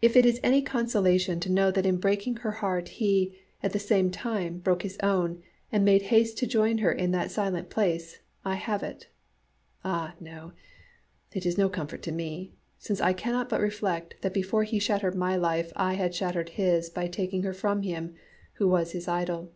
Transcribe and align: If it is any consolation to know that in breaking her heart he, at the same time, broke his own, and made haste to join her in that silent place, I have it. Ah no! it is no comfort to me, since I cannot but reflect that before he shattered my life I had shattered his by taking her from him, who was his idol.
If 0.00 0.16
it 0.16 0.24
is 0.24 0.40
any 0.42 0.62
consolation 0.62 1.38
to 1.40 1.52
know 1.52 1.70
that 1.72 1.84
in 1.84 1.98
breaking 1.98 2.36
her 2.36 2.52
heart 2.64 2.88
he, 2.88 3.36
at 3.62 3.74
the 3.74 3.78
same 3.78 4.10
time, 4.10 4.60
broke 4.60 4.82
his 4.82 4.96
own, 5.02 5.42
and 5.70 5.84
made 5.84 6.04
haste 6.08 6.38
to 6.38 6.46
join 6.46 6.78
her 6.78 6.90
in 6.90 7.10
that 7.10 7.30
silent 7.30 7.68
place, 7.68 8.20
I 8.46 8.54
have 8.54 8.82
it. 8.82 9.08
Ah 9.84 10.14
no! 10.18 10.52
it 11.32 11.44
is 11.44 11.58
no 11.58 11.68
comfort 11.68 12.00
to 12.04 12.12
me, 12.12 12.54
since 12.78 13.02
I 13.02 13.12
cannot 13.12 13.50
but 13.50 13.60
reflect 13.60 14.22
that 14.22 14.32
before 14.32 14.62
he 14.64 14.78
shattered 14.78 15.14
my 15.16 15.36
life 15.36 15.70
I 15.76 15.96
had 16.00 16.14
shattered 16.14 16.48
his 16.56 16.88
by 16.88 17.06
taking 17.06 17.42
her 17.42 17.52
from 17.52 17.82
him, 17.82 18.14
who 18.54 18.66
was 18.68 18.92
his 18.92 19.06
idol. 19.06 19.52